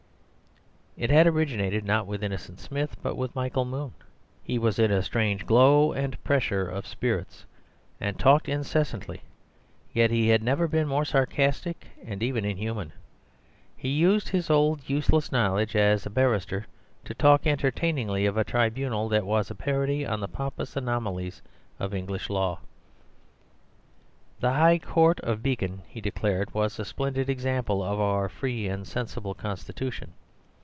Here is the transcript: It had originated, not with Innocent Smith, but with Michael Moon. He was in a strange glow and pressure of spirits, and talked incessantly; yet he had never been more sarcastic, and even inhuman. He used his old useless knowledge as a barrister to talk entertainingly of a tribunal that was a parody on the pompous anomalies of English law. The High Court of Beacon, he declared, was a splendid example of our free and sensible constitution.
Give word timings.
It 0.97 1.09
had 1.09 1.25
originated, 1.25 1.83
not 1.83 2.05
with 2.05 2.21
Innocent 2.21 2.59
Smith, 2.59 2.95
but 3.01 3.15
with 3.15 3.33
Michael 3.35 3.65
Moon. 3.65 3.93
He 4.43 4.59
was 4.59 4.77
in 4.77 4.91
a 4.91 5.01
strange 5.01 5.47
glow 5.47 5.93
and 5.93 6.21
pressure 6.23 6.67
of 6.67 6.85
spirits, 6.85 7.43
and 7.99 8.19
talked 8.19 8.47
incessantly; 8.47 9.23
yet 9.93 10.11
he 10.11 10.27
had 10.27 10.43
never 10.43 10.67
been 10.67 10.87
more 10.87 11.05
sarcastic, 11.05 11.87
and 12.05 12.21
even 12.21 12.45
inhuman. 12.45 12.91
He 13.75 13.89
used 13.89 14.29
his 14.29 14.51
old 14.51 14.87
useless 14.87 15.31
knowledge 15.31 15.75
as 15.75 16.05
a 16.05 16.09
barrister 16.11 16.67
to 17.05 17.13
talk 17.15 17.47
entertainingly 17.47 18.27
of 18.27 18.37
a 18.37 18.43
tribunal 18.43 19.09
that 19.09 19.25
was 19.25 19.49
a 19.49 19.55
parody 19.55 20.05
on 20.05 20.19
the 20.19 20.27
pompous 20.27 20.75
anomalies 20.75 21.41
of 21.79 21.95
English 21.95 22.29
law. 22.29 22.59
The 24.39 24.51
High 24.53 24.77
Court 24.77 25.19
of 25.21 25.41
Beacon, 25.41 25.81
he 25.87 25.99
declared, 26.01 26.53
was 26.53 26.77
a 26.77 26.85
splendid 26.85 27.27
example 27.27 27.81
of 27.81 27.99
our 27.99 28.29
free 28.29 28.67
and 28.67 28.85
sensible 28.85 29.33
constitution. 29.33 30.13